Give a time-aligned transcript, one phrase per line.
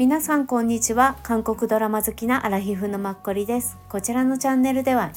[0.00, 1.18] 皆さんこんにちは。
[1.22, 3.76] 韓国ドラマ好きなアラヒフのマッコリです。
[3.90, 5.12] こちらのチャンネルでは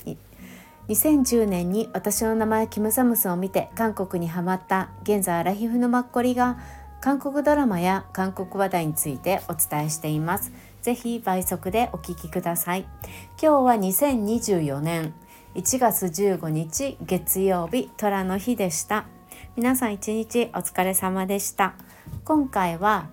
[0.89, 6.59] 2010年に私の名前キムサムスを見て韓国にハマった現在アラヒフのマッコリが
[6.99, 10.51] 韓国ドラマや韓国話題についてお伝えしています。
[10.81, 12.81] ぜひ倍速でお聞きください。
[13.41, 15.13] 今日は2024年
[15.55, 19.05] 1月15日月曜日虎の日でした。
[19.55, 21.73] 皆さん一日お疲れ様でした。
[22.25, 23.07] 今回は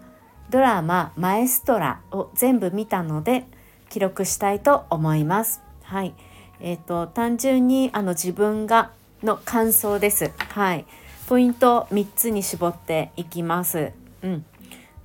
[0.51, 3.47] ドラママエストラを全部見たので
[3.89, 5.63] 記録したいと思います。
[5.83, 6.15] はい。
[6.61, 8.91] えっ、ー、と単純にあの自分が
[9.23, 10.33] の感想です。
[10.49, 10.87] はい。
[11.29, 13.93] ポイント3つに絞っていきます。
[14.23, 14.45] うん。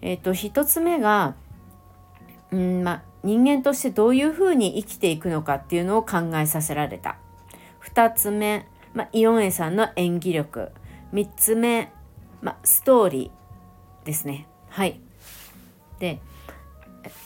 [0.01, 1.35] えっ、ー、と1つ目が
[2.51, 7.17] うんま人間としてどういうふうに生きていくのかっていうのを考えさせられた。
[7.83, 10.71] 2つ目、まイオンエさんの演技力。
[11.13, 11.91] 3つ目、
[12.41, 14.47] まストーリーですね。
[14.69, 15.04] はい。
[15.99, 16.19] で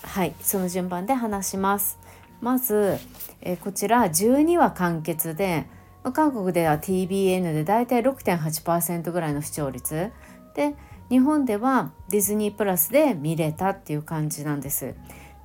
[0.04, 2.00] はいその順番で話します。
[2.42, 2.98] まず、
[3.42, 5.66] えこちら12話完結で
[6.14, 10.12] 韓国では TBN でだいたい6.8%ぐらいの視聴率。
[10.56, 10.76] で
[11.10, 14.96] 日本ではディズニープラスで見れたっていう感じなんです。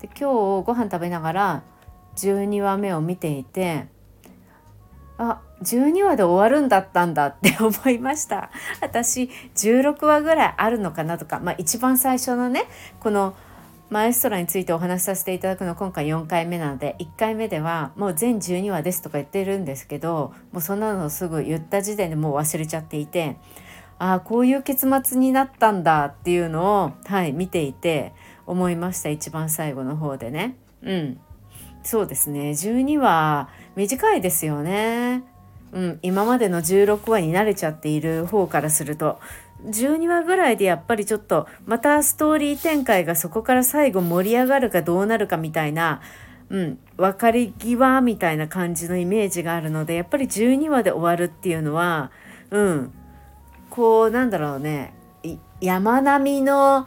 [0.00, 1.62] で今日ご飯食べながら
[2.16, 3.86] 12話目を見ていて
[5.18, 8.50] あ12話で終わるんだったんだって思いました。
[8.80, 12.64] 私16話ぐらいあるのかなとか、まあ、一番最初のね
[13.00, 13.34] この
[13.90, 23.36] マエストラについてお話しさせていただくの今回4回目なので1回目ではもう全12話ですとか言ってるんですけどもうそんなのすぐ言った時点でもう忘れちゃっていて
[23.98, 28.12] ああこういう結末になったんだっていうのをはい見ていて
[28.46, 29.08] 思いました。
[29.08, 30.56] 一番最後の方でね。
[30.82, 31.20] うん。
[31.82, 32.50] そうですね。
[32.50, 35.22] 12話短いですよね。
[35.74, 39.18] うん、今までの16話に慣れちゃっている方からすると
[39.66, 46.00] 12話ぐらいでやっぱりちょっとまたストーリー展開がそこから最後盛り上がるかどうなるかみたいな、
[46.48, 52.12] うん、別れ際みたいな感じのイメージがあるのでやっぱり12話で終わるっていうのは、
[52.50, 52.92] うん、
[53.68, 54.94] こうなんだろうね
[55.60, 56.86] 山並みの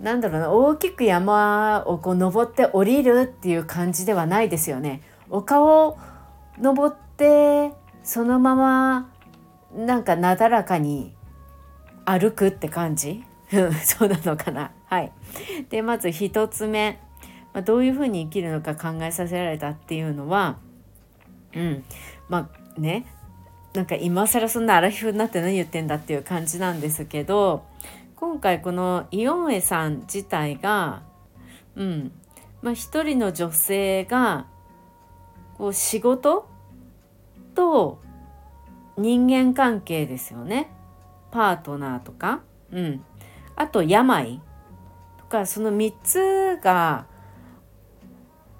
[0.00, 5.02] なんだろうな大きく山をこう登って降りるっていう感じではないですよね。
[5.28, 5.98] 丘を
[6.60, 7.72] 登って
[8.08, 9.10] そのまま
[9.76, 11.14] なんかなだらかに
[12.06, 13.22] 歩くって感じ？
[13.84, 14.70] そうなのかな？
[14.86, 15.12] はい。
[15.68, 17.02] でまず1つ目、
[17.52, 20.56] まあ、どういうふうに生きるのか考えさせられたっていうのは
[21.54, 21.84] うん。
[22.30, 23.04] まあね。
[23.74, 27.66] なんか今更そんなアラフィフになって何言ってんだっていう感じなんですけど
[28.16, 31.02] 今回このイオンエさん自体が
[31.76, 32.12] うん。
[32.62, 34.46] まあ一人の女性が
[35.58, 36.48] こう仕事？
[37.58, 37.98] と
[38.96, 40.70] 人間関係ですよね。
[41.32, 42.42] パートナーとか、
[42.72, 43.04] うん、
[43.56, 44.40] あと病
[45.18, 47.06] とかその3つが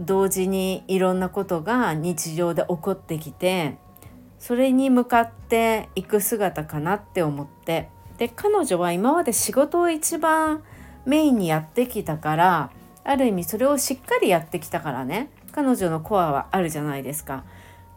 [0.01, 3.79] 同時にいろんなことが日常で起こってきて
[4.41, 7.89] それに向かっていく姿かなって思って。
[8.19, 10.65] で彼女は今まで仕事を一番
[11.07, 12.73] メインにやってきたから
[13.05, 15.31] ある意味それをしっかりやってきたからね。
[15.53, 17.45] 彼女のコアはあるじゃないですか。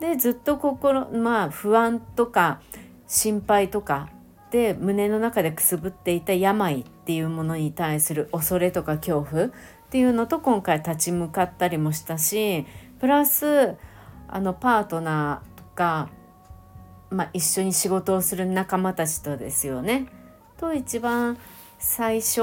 [0.02, 2.60] でずっと心まあ不安とか
[3.08, 4.10] 心配とか
[4.50, 9.52] で胸の中でくすぶっていた病っていうものに対する恐れとか恐怖っ
[9.92, 12.66] ていうのと今回立ち向かったりもしたし
[13.00, 13.76] プラス
[14.28, 16.10] あのパートナーとか、
[17.12, 20.08] まあ、一緒に仕事をする仲間たちとですよね。
[20.58, 21.38] と一番
[21.78, 22.42] 最初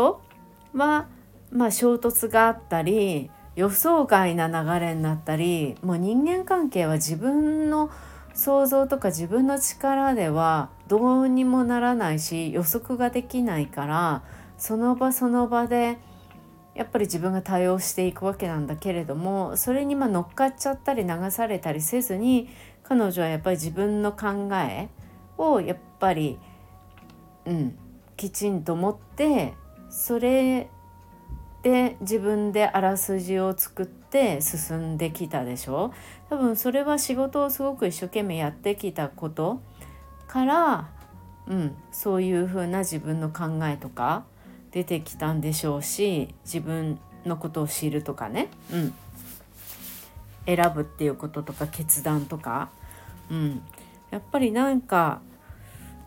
[0.74, 1.08] は、
[1.50, 7.90] まあ、衝突があったり予想外な流れになったりもう人間関係は自分の
[8.32, 14.22] 想像とか自分の力ではどうにもならないし予測ができないから
[14.58, 15.98] その場その場で
[16.76, 22.48] やっぱり自分が対応していくわけなんだけれどもそれにま乗っかっちゃったり流されたりせずに
[22.84, 24.88] 彼女はやっぱり自分の考え
[25.36, 26.38] をやっぱり
[27.44, 27.76] うん
[28.16, 29.54] きちんと持って
[29.90, 30.70] それ
[31.62, 35.92] で自分であらすじを作って進んできたでしょ？
[36.30, 39.60] 多分それは仕事をすごく一生懸命やってきたこと
[40.28, 40.88] から、
[41.46, 44.24] うん、そういうふうな自分の考えとか
[44.70, 48.94] 出てきたんでしょうし自分のことを知るとかね、うん、
[50.46, 52.70] 選ぶっていうこととか決断とか、
[53.30, 53.62] うん、
[54.10, 55.20] やっぱりなんか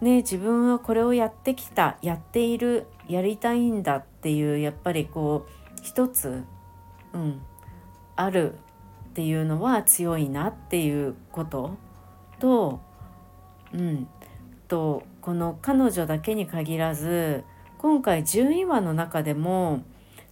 [0.01, 5.51] ね自分はこれをやってきたやっているやりたいんだっていうやっぱりこう
[5.81, 6.43] 一つ、
[7.13, 7.41] うん、
[8.15, 8.53] ある
[9.11, 11.77] っていうのは強いなっていうこと
[12.39, 12.79] と、
[13.73, 14.07] うん、
[14.67, 17.43] とこの彼女だけに限らず
[17.77, 19.83] 今回12話の中でも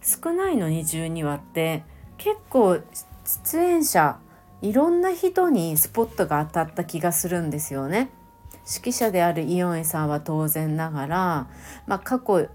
[0.02, 1.84] 少ないのに12話って
[2.16, 2.80] 結構
[3.24, 4.18] 出演者
[4.62, 8.10] いろんな人にスポットが当たった気がするんですよね。
[8.66, 11.48] 指揮者であるイヨンエさんは当然ながら、
[11.86, 12.48] まあ、過去青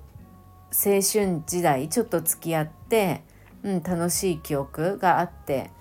[1.01, 3.23] 春時代ちょっと付き合って、
[3.63, 5.71] うん、楽しい記憶があって、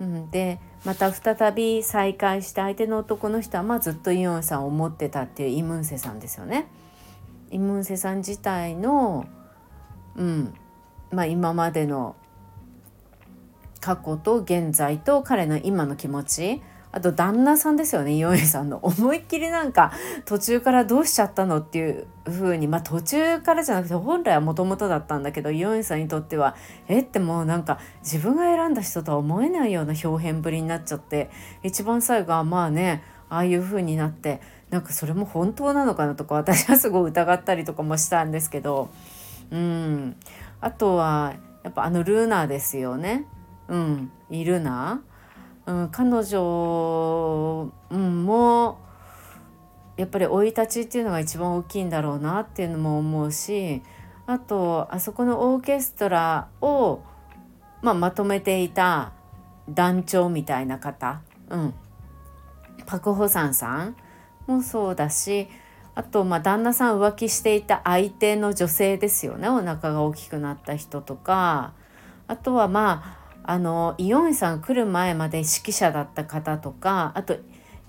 [0.00, 6.66] うん、でまた再び再会した相手の男の人は、まあ、ずっとイヨンエさんを思ってたっていうイムンセさんですよね。
[7.50, 9.26] イムンセさん自体の、
[10.16, 10.54] うん
[11.10, 12.16] まあ、今までの
[13.80, 16.62] 過去と現在と彼の今の気持ち
[16.92, 18.78] あと旦那さんですよねヨエさんの。
[18.82, 19.92] 思いっきりなんか
[20.24, 26.56] 途中からどうしちゃったのっていう風にまあ途中からじゃなくて本来はもともとだったんだけどヨエさんにとっては
[26.88, 31.30] えってもうなんか自分が選んだ人とは思えないような表現ぶりになっちゃって
[31.62, 34.40] 一番最後はまあねああいう風になって
[34.70, 38.88] なんかそれも本当なのかなとか私はすごい疑ったりとかもしたんですけど
[39.50, 40.16] うん。
[40.60, 41.34] あとは
[41.64, 43.26] やっぱあのルーナーですよね。
[43.68, 45.02] うん、いるな、
[45.66, 48.78] うん、彼女、うん、も
[49.96, 53.82] やっぱり生い立ちっていうのが一番大きいんだろうなっていうのも思うし
[54.26, 57.02] あとあそこのオーケストラを、
[57.82, 59.12] まあ、まとめていた
[59.68, 61.20] 団長みたいな方、
[61.50, 61.74] うん、
[62.86, 63.96] パク・ホサンさん
[64.46, 65.48] もそうだし
[65.94, 69.48] あとまあ旦那さん浮気していた相手の女性ですよね。
[69.48, 71.72] お腹が大きくなった人とか
[72.26, 73.19] あとはまあ
[73.50, 77.36] あのイオンエさん来る前まで指揮者だった方とかあと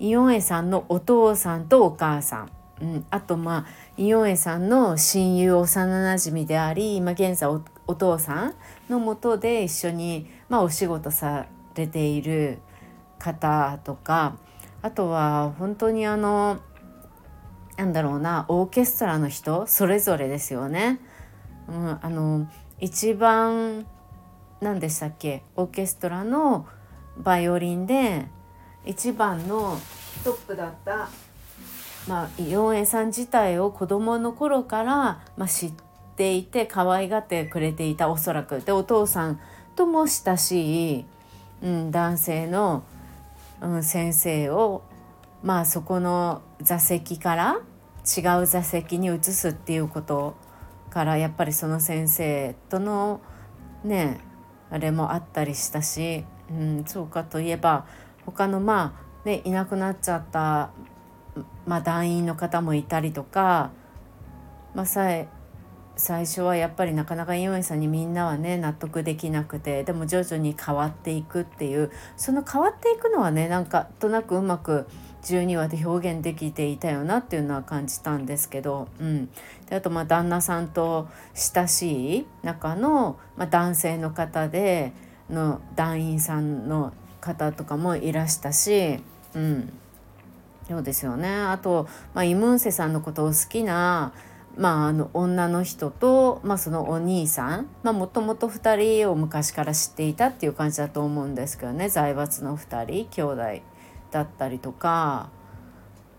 [0.00, 2.50] イオンエさんのお父さんとお母さん、
[2.80, 3.66] うん、あとまあ
[3.96, 7.48] イオンエさんの親友幼なじみであり今現在
[7.86, 8.54] お父さん
[8.90, 12.58] のもとで一緒に、まあ、お仕事されている
[13.20, 14.38] 方とか
[14.82, 16.58] あとは本当にあの
[17.76, 20.98] なんだろうなオーケストラの人それぞれですよね。
[21.68, 22.48] うん、あの
[22.80, 23.86] 一番
[24.62, 25.42] 何でしたっけ？
[25.56, 26.66] オーケストラの
[27.18, 28.28] バイオリンで
[28.86, 29.76] 一番の
[30.22, 31.08] トップだった、
[32.06, 34.94] まあ、イオンエさん自体を子供の頃から、
[35.36, 35.72] まあ、知っ
[36.16, 38.60] ていて可愛がってくれていたおそらく。
[38.60, 39.40] でお父さん
[39.74, 41.04] とも親しい、
[41.62, 42.84] うん、男性の、
[43.60, 44.84] うん、先生を
[45.42, 47.60] まあそこの座席から
[48.06, 50.36] 違う座席に移すっていうこと
[50.88, 53.20] からやっぱりその先生との
[53.82, 54.20] ね
[54.72, 57.86] あれもあったりしたし、うん、そうかといえば
[58.24, 60.70] 他のまあねいなくなっちゃった、
[61.66, 63.70] まあ、団員の方もいたりとか、
[64.74, 65.28] まあ、さえ
[65.94, 74.86] 最初はやっぱりなかなかイオンさんにみんなはね納得できなくてでも徐々に変わっていくっていうその変わっていくのはねなんかとなくうまく
[75.22, 79.28] 12話で表現できていたよなっていうのは感じたんですけど、うん、
[79.68, 84.92] であとまあ旦那さんと親しい中の、まあ、男性の方で
[85.30, 88.98] の団員さんの方とかもいらしたし、
[89.34, 89.72] うん、
[90.68, 91.28] そうですよね。
[91.28, 94.12] あと、まあ、イムンセさんのことを好きな
[94.56, 101.88] まあ、あの女の人と、まあ、そのお兄さんもともと2人を昔から知っていたっていう感じだと思うんですけどね。
[101.88, 103.71] 財閥の2人兄弟。
[104.12, 105.30] だったりとか、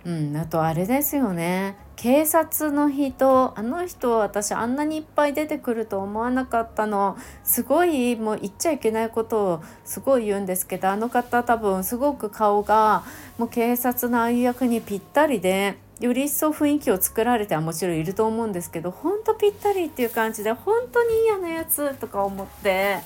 [0.04, 13.04] うん、あとあれですよね警察の人あの人私あんなにいっぱい出てくると思わなかったのすごいもう言っちゃいけないことをすごい言うんですけどあの方多分すごく顔が
[13.38, 22.98] もう警察のああいう役にぴったりでより一層雰囲気を作られてはもちろんいると思うんですけどほんとぴったりっていう感じで本当に嫌なやつとか思って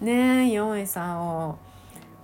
[0.00, 1.69] ねえヨンエさんを。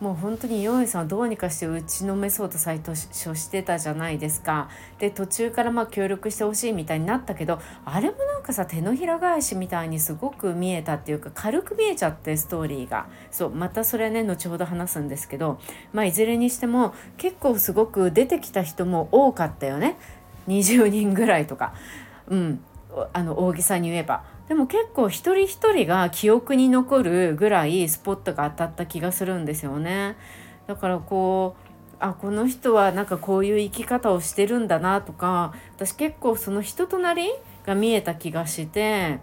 [0.01, 2.95] もう本当にヨンさんはどうにかして打ちのめそうと最初
[3.35, 4.69] してたじゃないですか。
[4.99, 15.59] で途中からまあ協力してほしいみたいになったけどあれもなんかさ手のひら返しみたいにすごく見えたっていうか軽く見えちゃってストーリーがそうまたそれね後ほど話すんですけど
[15.95, 19.97] まあいずれにしても結構すごく出てきた人も多かったよね
[20.49, 21.73] 20人ぐらいとか。
[22.29, 22.61] うん
[23.13, 30.17] あの大げさに言えばでも結構一人一人が記憶に残るぐらいスポットが当たった気がするんですよね。
[30.67, 31.67] だからこう
[31.99, 37.29] あこの人はなんかこういう生き方をしてるんだなとか私結構その人となり
[37.65, 39.19] が見えた気がして、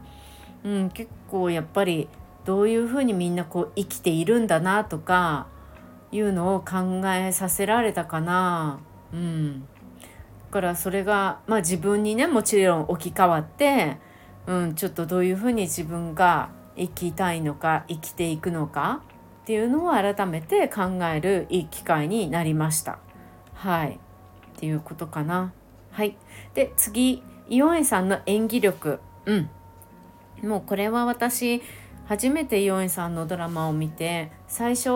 [0.64, 2.10] うん、結構やっぱり
[2.46, 5.48] どういうふうにみんなこう生きているんだなとか
[6.12, 8.80] いうのを考えさせられたかな。
[9.14, 9.68] うん、だ
[10.52, 13.98] からそれが、まあ、自分にねもちろん置き換わって
[14.48, 19.02] うん、ちょっとどういうふうに自分が生きたいのか生きていくのか
[19.44, 23.00] っていうのを改めて考えるいい機会になりました。
[23.54, 24.00] はい。
[24.58, 25.54] っていうことかな。
[25.92, 26.18] はい、
[26.54, 27.24] で次。
[27.50, 29.50] イオンエさんの演技力、うん、
[30.42, 31.62] もうこれは私
[32.06, 34.90] 初めてイオンエさんのドラマを見て最初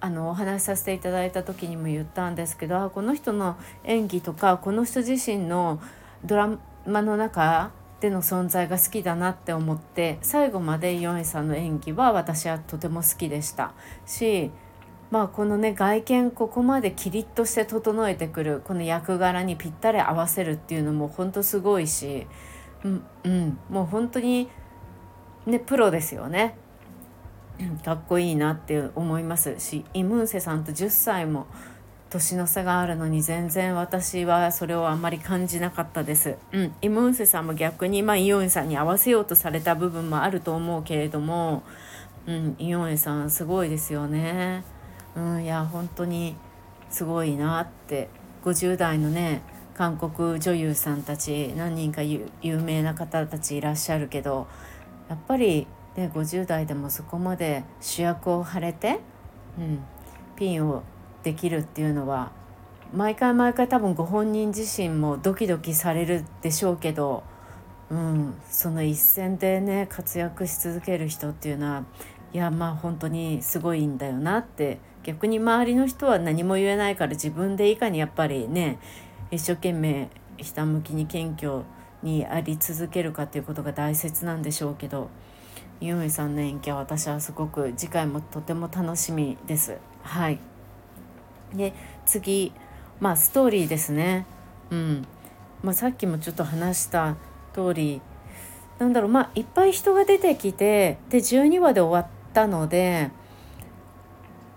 [0.00, 5.80] あのお話しさせていただいた時にも言ったんですけどこの人の演技とかこの人自身の
[6.24, 7.70] ドラマの中
[8.06, 13.74] での存在が好きだなって思って最後までイオンさんの演技は私はとても好きでした
[14.06, 14.52] し
[15.10, 22.28] まあこのね外見ここまでキリッとして整えてくるこの役柄にぴったり合わせるっていうのも本当すごいし、
[22.84, 24.48] うん、うん、もう本当に
[25.46, 26.56] ねプロですよね。
[27.84, 31.46] かっこいいなって思いますしイムンセさんと10歳も
[32.10, 36.36] 年の差があるのに全然私はそれをあんまり感じなかったです。
[36.52, 41.62] うん、イムウンセさんも逆に、まあ、イオンさんに合わせようとされた部分もあると思うけれども、
[42.26, 44.64] うん、イオンさんすごいですよね。
[45.16, 46.36] うん、いや本当に
[46.90, 48.08] すごいなって。
[48.46, 49.42] 50代のね
[49.74, 52.30] 韓国女優さんたち何人か有
[52.62, 54.46] 名な方たちいらっしゃるけど
[55.08, 59.00] やっぱり、ね、50代でもそこまで主役を張れて、
[59.58, 59.80] うん、
[60.36, 60.84] ピンを
[61.26, 62.30] できるっていうのは
[62.94, 67.24] 毎回毎回多分ご本人自身もドキドキされるでしょうけど、
[67.90, 71.84] うん、その一線でね活躍し続ける人っていうのは
[72.32, 78.78] いやまあ本当にすごいんだよなって逆に周りの人は何も言えないから自分でいかにやっぱりね
[79.32, 81.64] 一生懸命ひたむきに謙虚
[82.04, 85.10] にあり続けるかっていうことが大切なんでしょうけど
[85.80, 89.76] ユーさんの演技は私はすごく次回もとても楽しみです。
[90.04, 90.55] はい
[91.54, 91.72] で
[92.04, 92.52] 次
[93.00, 94.26] まあストーリーですね。
[94.70, 95.06] うん
[95.62, 97.16] まあ、さっきもちょっと話した
[97.54, 98.00] 通り
[98.78, 103.10] なんだろうまあいっぱい人が出てきてで12話で終わったので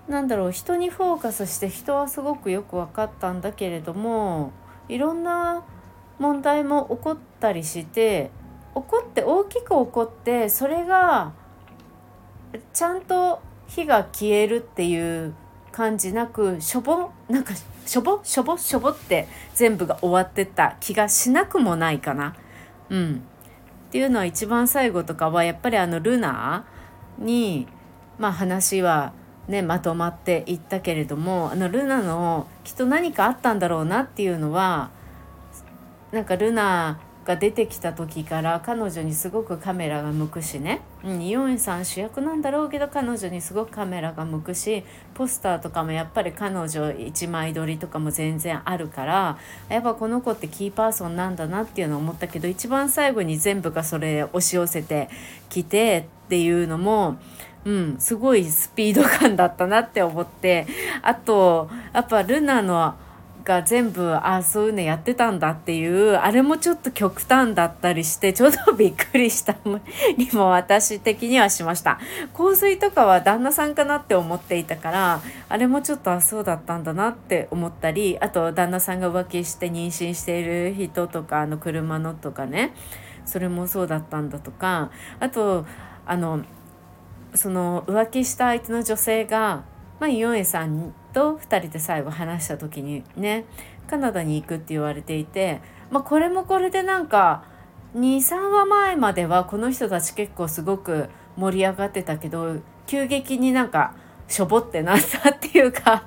[0.08, 4.52] なんだろう人にフォーカスして人はすごくよく分かったんだけれども
[4.88, 5.64] いろんな
[6.18, 8.32] 問題も起こったりして
[8.76, 11.32] 起こって大きく起こってそれが
[12.74, 15.34] ちゃんと火が消えるっていう
[15.72, 17.54] 感じなくしょぼなんか
[17.86, 22.36] しょぼしょぼしょぼって全部が終わってった気がしなくもないかな。
[22.90, 23.24] うん、
[23.88, 26.66] っていうのは一番最後とかはやっぱりあのルナ
[27.18, 27.68] に
[28.18, 29.14] まあ話は
[29.50, 34.92] ね、まとまっていったけれどもあのルナのきっと何かあったんだろうなっていうのは
[36.12, 44.84] なんかルナが出てきた時から彼女にすごくカメラが向くしね、うん、イオンさん主役なんだろうけど彼女にすごくカメラが向くし
[45.14, 49.38] ポスターとかもやっぱり彼女一枚撮りとかも全然あるから
[49.70, 55.10] やっぱこの子ってキーパーソンなんだなっていうのを思ったけど一番最後に全部がそれ押し寄せて
[55.50, 57.20] きてっていうのも
[57.66, 60.66] うん、すごいスピード感だったなって思って。
[61.02, 62.96] あとやっぱルナの
[63.50, 69.56] が全部あそういうのやってたんだっていうあれもちょっと極端だったりしてちょっとびっくりした
[70.16, 72.00] にも私的にはしました。
[72.38, 82.74] 香水とかは旦那さんかなって思っていたからあれもちょっとあそうだったんだなって思ったりあと旦那さんが浮気して妊娠している人とかあの車のとかね。
[83.26, 84.92] それもそうだったんだとか。
[85.20, 85.66] あと
[86.06, 86.42] あの
[87.34, 89.64] その浮気した相手の女性が、
[90.00, 93.46] まあ、イオンエさんと2人で最後話した時にね
[93.88, 97.44] カナダに行くって言われていて、まあ、これもこれでなんか
[97.96, 103.96] 23話前まではこの人たち結構すごく盛り上がってたけど急激になんか
[104.28, 106.06] しょぼってなったっていうか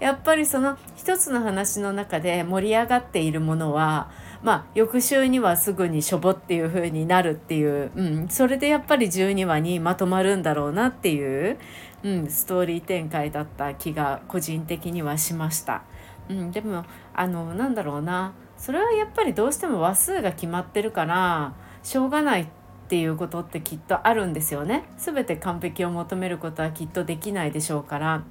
[0.00, 4.10] やっぱりその一つの話の中で盛り上がっているものは
[4.46, 11.58] まあ、翌週にはすぐにしょぼっていう風になるっていう、うん、それでやっぱり12話にまとまるんだろうなっていう、
[12.04, 15.82] うん、ストーリー展開だった気が個人的にはしました。
[16.28, 22.46] うん、でもあのなんだろうなそれはやっぱりどうしても話数が決まってるからしょうがないっ
[22.88, 24.84] ていうことってきっとあるんですよね。
[24.96, 28.22] 全て完璧を求めることはきっとできないでしょうから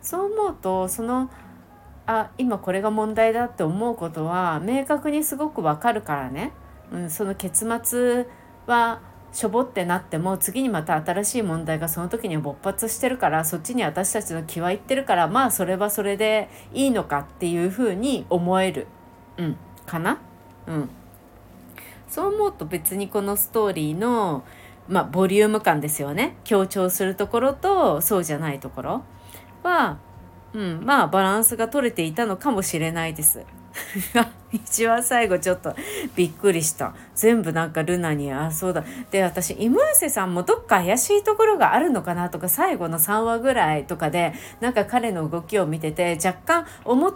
[0.00, 1.30] そう思うとその
[2.08, 6.52] あ今これが問題だって思うことは明確にすごくわかるからね、
[6.90, 8.26] うん、その結末
[8.66, 18.86] はしょぼってなっても次にまた新しい問題がその時に勃発してるからそっちに私たちの気はいってるからまあそれはそれでいいのかっていうふうに思える、
[19.36, 20.18] うん、かな、
[20.66, 20.88] うん、
[22.08, 24.44] そう思うと別にこのストーリーの、
[24.88, 26.38] まあ、ボリューム感ですよね。
[26.44, 29.04] 強調するところとそうじゃないところ
[29.62, 29.98] は
[30.54, 33.44] うん、まあバランスが取れていたのかもしれないです。
[34.50, 35.74] 一番最後ちょっと
[36.16, 36.94] びっくりした。
[37.14, 38.84] 全部なんかルナにあそうだ。
[39.10, 47.14] で私イムーセさんもどっか怪しいところがあるのかなとか最後の3話ぐらいとかでなんか彼の動きを見てて若干思っ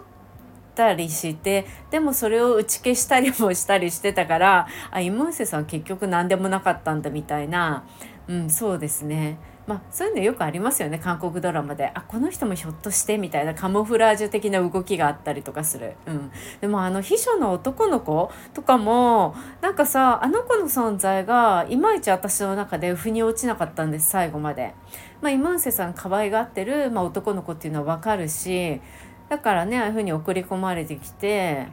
[0.75, 7.83] たりしてでもそれを打ち消したりもしたりしてたからあイムーセさん結局何でもなかったんだみたいな。
[8.27, 9.37] うんそうですね。
[9.65, 11.91] まあそういうのよくありますよね韓国ドラマで。
[11.93, 24.73] あこの人もひょっとしてみたいなカモフラージュ的な動きがあったりとかする、うん、でもあの秘書の男の子とかもなんかさあの子の存在がいまいち私の中で腑に落ちなかったんです最後まで。
[25.21, 28.81] まあ、イムンセさん可愛がってる、まあ、男の子っていうのは分かるし
[29.29, 31.67] だからねああいうふうに送り込まれてきて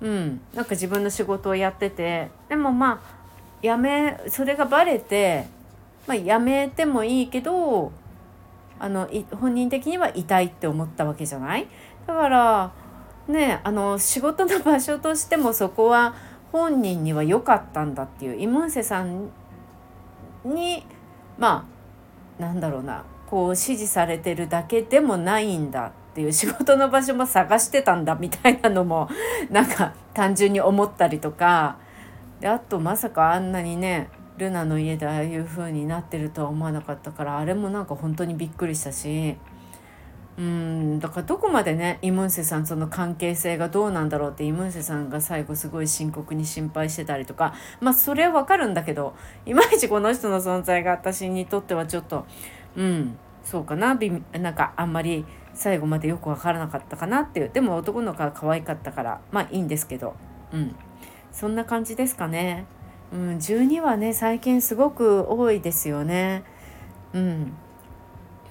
[0.00, 0.40] うん。
[0.54, 2.30] なんか自分の仕事をやってて。
[2.48, 3.24] でもまあ
[3.62, 5.46] やめそれがバレて
[6.06, 7.92] まあ、やめてもいいけど
[8.78, 9.08] あの
[9.40, 11.66] 本人的には痛いって思ったわけじゃない？
[12.06, 12.72] だから
[13.28, 16.14] ねあの仕事の場所としてもそこは
[16.52, 19.30] 本人には良かったんだっていうイムンセさん
[20.44, 20.86] に
[21.38, 21.66] ま
[22.38, 29.08] あなんだろうなこう支持されてるだけでもないんだっていう仕事の場所も探してたんだみたいなのも
[29.50, 31.78] なんか単純に思ったりとか。
[32.40, 39.36] であとまさかあんなにねルナの家でああいう風になってるとは思わなかったからあれもなんか本当にびっくりしたし。
[40.36, 47.54] うんだからどこまでねイムンセさんその関係性がどうなんだろうってイムンセさんが最後すごい深刻に心配してたりとか。
[47.80, 49.14] まあそれはわかるんだけど
[49.46, 52.26] いまいちこの人の存在が私にとってはちょっと
[52.76, 53.96] うんそうかな。
[54.32, 57.50] なんかあんまり最後までよく分からなかったかなっていう。
[57.52, 60.16] でも男の子が可愛かったからまあいいんですけど。
[60.52, 60.74] うん。
[61.30, 62.66] そんな感じですかね。
[63.14, 66.42] うん、12はね最近すごく多いですよね。
[67.12, 67.52] うん、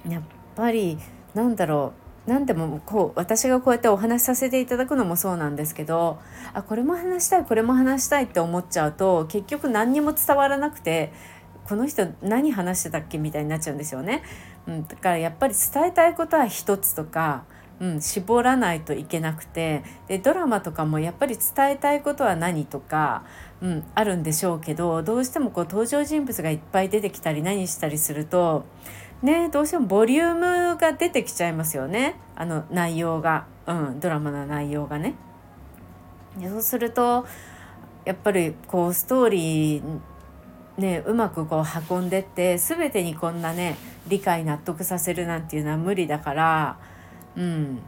[0.08, 0.22] やっ
[0.56, 0.98] ぱり
[1.34, 1.92] なんだろ
[2.26, 6.18] う何でもこう私がこうやってお話しさせていただくのもそうなんですけど
[6.54, 11.12] あこれも話したいこれも話したいって思っちゃうと結局何にも伝わらなくて
[11.66, 14.22] この人何話してたっけみたいになっちゃうんですよね。
[14.66, 17.44] うん、だからやっぱり伝えたいことは一つとか
[17.80, 23.24] うん、絞らないといけなくてでドラマとかもやっぱり伝えたいことは何とか、
[23.64, 28.66] うん、あるんでしょうけどどうしてもこう登場人物がいっぱい出てきたり何したりすると
[29.22, 35.14] ねどうしてもボリュームが出てきちゃいますよねあの内容が、うん、ドラマの内容がね。
[36.42, 37.26] そうすると
[38.04, 40.00] やっぱりこうストーリー
[40.76, 46.78] ねうまくこう運んでって全てにこんなね理解納得させるなんていうのは無理だから。
[47.34, 47.82] うん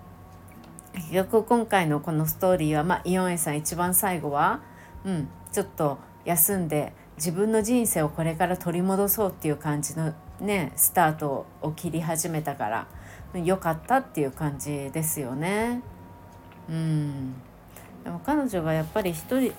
[0.95, 4.61] 結局今回のこのストーリーは、まあ、イオンエさん一番最後は、
[5.05, 12.87] うん、ちょっと休んで自分の人生をこれから取り戻そうっていう感じのねスタートを切り始めたから
[13.43, 15.81] 良かったっていう感じですよね。
[16.69, 17.33] うん、
[18.05, 19.55] でも彼女がやっぱり一人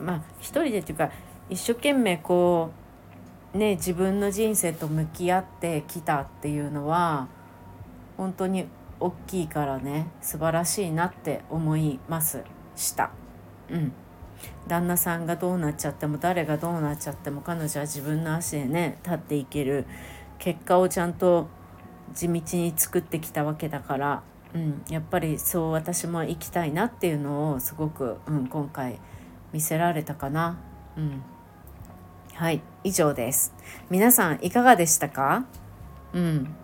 [0.00, 1.10] まあ一人でっていうか
[1.48, 2.70] 一生懸命こ
[3.52, 7.26] うね自分の人生と向き合ってきたっていうのは
[8.16, 8.66] 本当に
[9.00, 12.44] 大きいからね素晴らしいなって思います。
[12.76, 13.10] した。
[13.68, 13.92] うん。
[14.70, 19.84] 旦那さんがどうなっちゃっても誰がどうなっちゃっても彼女は自分の足でね立っていける
[20.38, 21.48] 結果をちゃんと
[22.14, 24.22] 地道に作ってきたわけだから、
[24.54, 29.00] うん、やっぱりそう私も行きたいなっていうのをすごく、うん、今回
[29.52, 30.56] 見せられたかな。
[30.96, 31.22] うん、
[32.34, 33.52] はい以上です。
[33.90, 35.46] 皆さんいかがでしたか？
[36.12, 36.54] うん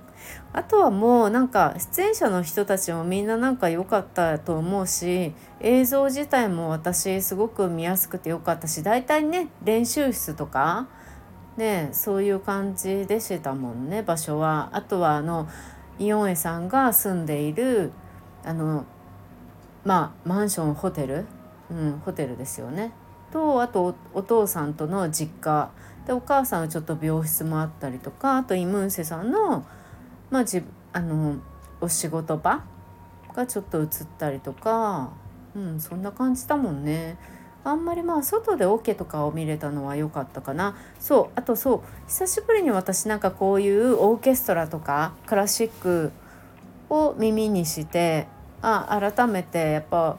[0.57, 10.89] あとはもうなんか出演者の人たちもみんななんか良かったと思うし映像自体も私すごく見やすくて良かったし大体ね練習室とか
[11.59, 14.71] ねそういう感じでしてたもんね場所は。
[14.73, 15.47] あとはあの
[15.99, 17.93] イオンエさんが住んでいる
[18.43, 18.87] あの
[19.85, 21.27] まあマンションホテル、
[21.71, 22.93] うん、ホテルですよね。
[23.31, 25.71] とあとお父さんとの実家
[26.07, 29.67] でお母さんはちょっと病室もあったりとかあとイムンセさんの
[30.31, 30.63] まあじ
[30.93, 31.37] あの
[31.81, 32.65] お仕事場
[33.35, 35.13] がちょっと映ったりとか、
[35.55, 37.19] うん、そんな感じだもんね。
[37.65, 46.13] あんまりまあ外でオ、ケとかを見れたのは良かったかなそうあとそう久しぶりに私なんかこういうオーケストラとかクラシック
[46.89, 48.29] を耳にして
[48.63, 50.17] あ改めてやっぱ、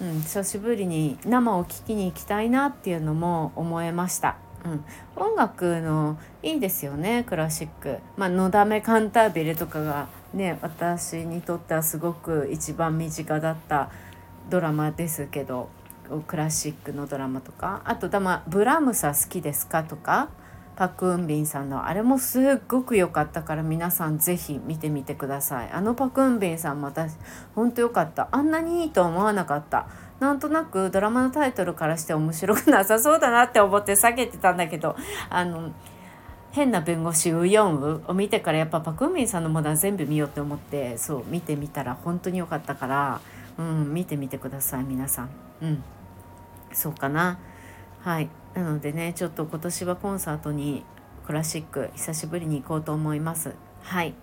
[0.00, 4.36] うん、久しぶりに生を聴きに行きたいなっていうのも思えました。
[4.64, 4.84] うん、
[5.16, 7.98] 音楽のいいですよねクラシック。
[8.16, 13.90] まあ、のだめカンタービレとかがね私にとってはすごく一番身近だった
[14.48, 15.68] ドラマですけど
[16.26, 20.28] クラシックのドラマとかあとだ、まブラムサ好きですか?」とか
[20.76, 27.14] パク・ウンビンさんのあれもすっごく良かったから皆さん是非見てみてくださいあのパク・ウンビンさんも私
[27.54, 29.86] ほんと良かったあんなにいいと思わなかった
[30.20, 34.96] なんとなくドラマのタイトルからして面白くなさそうだなって思って避けてたんだけど
[35.28, 35.72] あの
[36.52, 43.20] 変な弁護士ウヨンウを見てからやっぱパク・ウンさんのものは全部見ようって思ってそう見てみたら本当に良かったから、
[43.58, 45.30] うん、見てみてください皆さん。
[45.62, 45.82] うん。
[46.72, 47.40] そうかな。
[48.02, 48.28] はい。
[48.54, 50.84] なのでねちょっと今年はコンサートに
[51.26, 53.56] クラシック久しぶりに行こうと思います。
[53.82, 54.14] はい。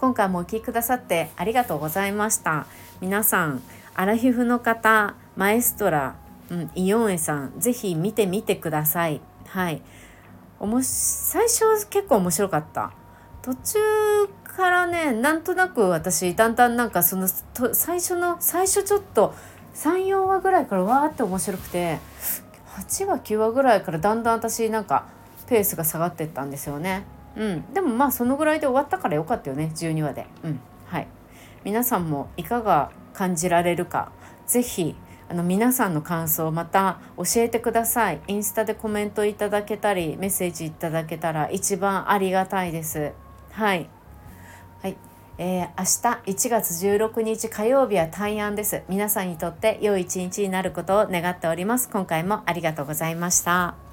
[0.00, 2.68] 今回もお聴きくださってありがとうございました。
[3.00, 3.60] 皆さん
[4.00, 6.16] アラヒフの方マエストラ、
[6.48, 9.20] うん、イオンエさんぜひ見てみてください。
[9.46, 9.82] はい。
[10.58, 12.92] おも最初結構面白かった。
[13.42, 13.78] 途中
[14.42, 19.34] からねなんとなく私だんだんなんかそのと最初の最初ちょっと
[19.74, 21.98] 34話ぐらいからわーって面白くて
[22.78, 25.08] 8話9話ぐらいからだんだん私なんか
[25.46, 27.04] ペースが下がってったんですよね。
[27.36, 30.26] うん、でもまあそのぐらいで終わったからよかったよね12話で。
[30.42, 30.60] うん。
[30.86, 31.06] はい、
[31.64, 34.12] 皆さんもいかが感じられるか
[34.46, 34.96] 是非
[35.28, 38.20] あの皆さんの感想また教えてください。
[38.26, 43.12] インスタでコメントいただけたりメッセージいただけたら一番ありがたいです。
[43.52, 43.88] はい、
[44.82, 44.96] はい。
[45.38, 48.82] えー、明日1月16日火曜日は大安です。
[48.88, 51.88] 皆さんにとって良い一日になることを願っております。
[51.90, 53.89] 今回もありがとうございました。